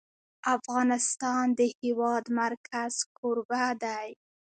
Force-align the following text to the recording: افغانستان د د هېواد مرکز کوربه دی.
افغانستان 0.55 1.45
د 1.53 1.55
د 1.59 1.61
هېواد 1.79 2.25
مرکز 2.41 2.93
کوربه 3.17 3.63
دی. 3.83 4.09